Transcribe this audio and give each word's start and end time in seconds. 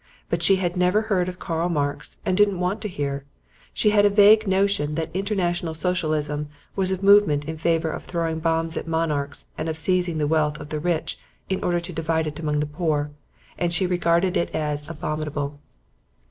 But 0.31 0.41
she 0.41 0.55
had 0.55 0.75
never 0.75 1.03
heard 1.03 1.29
of 1.29 1.37
Karl 1.37 1.69
Marx 1.69 2.17
and 2.25 2.35
didn't 2.35 2.59
want 2.59 2.81
to 2.81 2.87
hear. 2.89 3.23
She 3.71 3.91
had 3.91 4.03
a 4.03 4.09
vague 4.09 4.47
notion 4.47 4.95
that 4.95 5.11
International 5.15 5.75
Socialism 5.75 6.49
was 6.75 6.91
a 6.91 7.05
movement 7.05 7.45
in 7.45 7.55
favour 7.55 7.91
of 7.91 8.03
throwing 8.05 8.39
bombs 8.39 8.75
at 8.75 8.87
monarchs 8.87 9.45
and 9.59 9.69
of 9.69 9.77
seizing 9.77 10.17
the 10.17 10.25
wealth 10.25 10.59
of 10.59 10.69
the 10.69 10.79
rich 10.79 11.19
in 11.49 11.63
order 11.63 11.79
to 11.79 11.93
divide 11.93 12.25
it 12.25 12.39
among 12.39 12.61
the 12.61 12.65
poor 12.65 13.11
and 13.59 13.73
she 13.73 13.85
regarded 13.85 14.35
it 14.37 14.49
as 14.55 14.89
abominable. 14.89 15.59